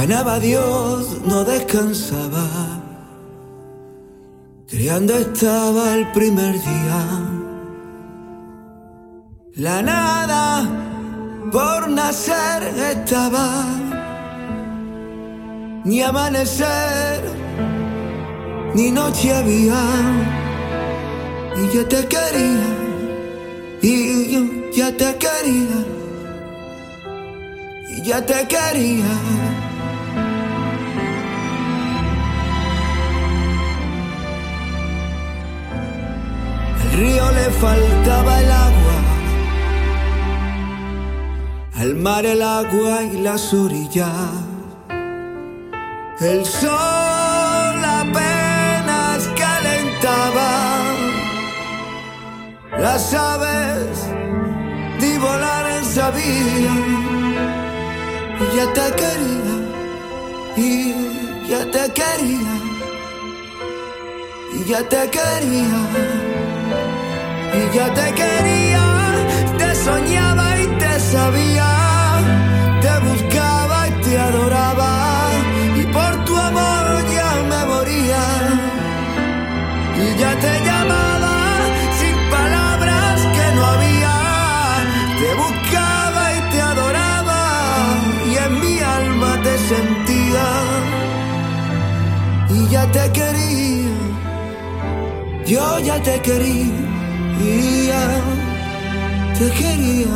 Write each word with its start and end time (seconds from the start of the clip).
Fanaba 0.00 0.36
a 0.36 0.40
Dios, 0.40 1.18
no 1.26 1.44
descansaba. 1.44 2.46
Creando 4.66 5.12
estaba 5.14 5.92
el 5.92 6.10
primer 6.12 6.54
día. 6.54 7.00
La 9.56 9.82
nada 9.82 10.66
por 11.52 11.90
nacer 11.90 12.62
estaba. 12.94 13.66
Ni 15.84 16.00
amanecer, 16.00 17.20
ni 18.74 18.90
noche 18.90 19.34
había. 19.34 19.82
Y 21.60 21.76
yo 21.76 21.86
te 21.86 22.08
quería, 22.08 22.70
y 23.82 24.32
yo 24.32 24.40
ya 24.72 24.96
te 24.96 25.14
quería, 25.18 25.80
y 27.90 28.02
ya 28.02 28.24
te 28.24 28.48
quería. 28.48 29.49
Al 36.90 36.96
río 36.96 37.30
le 37.32 37.50
faltaba 37.50 38.40
el 38.40 38.50
agua, 38.50 38.98
al 41.76 41.94
mar 41.94 42.26
el 42.26 42.42
agua 42.42 43.02
y 43.04 43.18
las 43.18 43.54
orillas. 43.54 44.08
El 46.20 46.44
sol 46.44 47.84
apenas 47.84 49.28
calentaba, 49.38 50.50
las 52.78 53.14
aves 53.14 54.08
ni 55.00 55.16
volar 55.18 55.84
sabían, 55.84 57.36
y 58.40 58.56
ya 58.56 58.72
te 58.72 58.86
quería, 59.00 59.56
y 60.56 61.48
ya 61.48 61.70
te 61.70 61.92
quería, 61.92 62.54
y 64.54 64.64
ya 64.68 64.88
te 64.88 65.08
quería 65.08 66.49
y 67.60 67.76
ya 67.76 67.92
te 67.92 68.06
quería, 68.20 68.86
te 69.58 69.74
soñaba 69.74 70.46
y 70.62 70.66
te 70.82 70.92
sabía, 71.12 71.70
te 72.80 72.92
buscaba 73.08 73.88
y 73.88 73.92
te 74.04 74.18
adoraba, 74.18 74.92
y 75.80 75.82
por 75.96 76.24
tu 76.24 76.36
amor 76.36 76.86
ya 77.16 77.30
me 77.50 77.60
moría, 77.72 78.24
y 80.04 80.06
ya 80.20 80.32
te 80.44 80.52
llamaba 80.66 81.36
sin 81.98 82.16
palabras 82.36 83.16
que 83.36 83.46
no 83.56 83.62
había, 83.74 84.16
te 85.20 85.28
buscaba 85.42 86.22
y 86.38 86.40
te 86.52 86.60
adoraba, 86.72 87.42
y 88.30 88.32
en 88.44 88.52
mi 88.60 88.74
alma 88.98 89.32
te 89.42 89.54
sentía, 89.70 90.48
y 92.56 92.68
ya 92.68 92.84
te 92.96 93.04
quería, 93.12 93.96
yo 95.46 95.78
ya 95.80 96.02
te 96.02 96.20
quería 96.20 96.89
te 99.38 99.50
quería. 99.52 100.06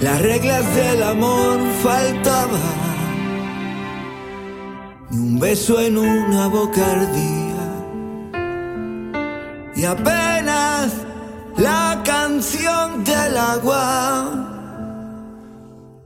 Las 0.00 0.22
reglas 0.22 0.74
del 0.74 1.02
amor 1.02 1.58
faltaban, 1.82 2.60
ni 5.10 5.18
un 5.18 5.38
beso 5.38 5.80
en 5.80 5.98
una 5.98 6.46
boca 6.46 6.80
ardía, 6.90 7.64
y 9.76 9.84
apenas 9.84 11.09
la 11.60 12.00
canción 12.04 13.04
del 13.04 13.36
agua, 13.36 14.24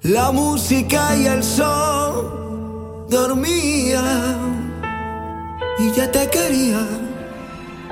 la 0.02 0.32
música 0.32 1.16
y 1.16 1.26
el 1.26 1.44
sol 1.44 3.06
dormían 3.08 4.72
y 5.78 5.92
ya 5.92 6.10
te 6.10 6.28
quería, 6.28 6.82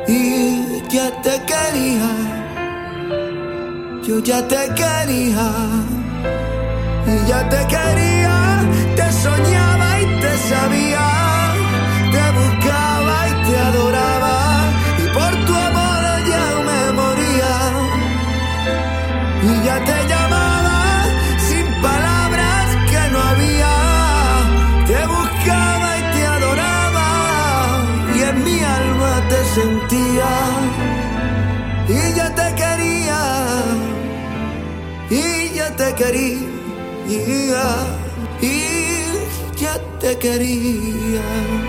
y 0.09 0.83
ya 0.89 1.11
te 1.23 1.35
quería, 1.51 2.11
yo 4.03 4.19
ya 4.19 4.47
te 4.49 4.63
quería, 4.75 5.49
y 7.07 7.29
ya 7.29 7.49
te 7.49 7.61
quería, 7.75 8.37
te 8.97 9.13
soñaba 9.13 10.01
y 10.01 10.07
te 10.21 10.33
sabía, 10.51 10.92
quería 36.03 37.87
y 38.41 38.51
ya 39.57 39.79
te 40.01 40.19
quería. 40.19 41.62